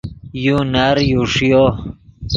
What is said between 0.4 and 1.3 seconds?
یو نر یو